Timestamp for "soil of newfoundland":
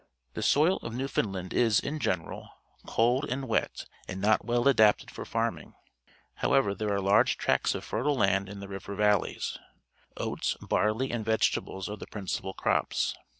0.41-1.53